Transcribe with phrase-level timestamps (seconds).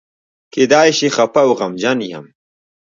[0.53, 2.25] کېدای شي خپه او غمجن یم.